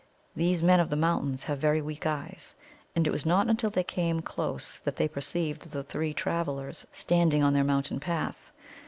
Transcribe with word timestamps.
These 0.35 0.63
Men 0.63 0.79
of 0.79 0.89
the 0.89 0.95
Mountains 0.95 1.43
have 1.43 1.59
very 1.59 1.79
weak 1.79 2.07
eyes; 2.07 2.55
and 2.95 3.05
it 3.05 3.11
was 3.11 3.23
not 3.23 3.47
until 3.47 3.69
they 3.69 3.81
were 3.81 3.83
come 3.83 4.23
close 4.23 4.79
that 4.79 4.95
they 4.95 5.07
perceived 5.07 5.69
the 5.69 5.83
three 5.83 6.11
travellers 6.11 6.87
standing 6.91 7.43
on 7.43 7.53
their 7.53 7.63
mountain 7.63 7.99
path. 7.99 8.51